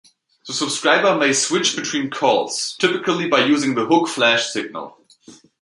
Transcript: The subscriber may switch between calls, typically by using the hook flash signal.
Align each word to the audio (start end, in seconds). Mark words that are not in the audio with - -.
The 0.47 0.53
subscriber 0.53 1.15
may 1.15 1.31
switch 1.31 1.75
between 1.75 2.09
calls, 2.09 2.75
typically 2.79 3.27
by 3.27 3.43
using 3.45 3.75
the 3.75 3.85
hook 3.85 4.07
flash 4.07 4.47
signal. 4.49 4.97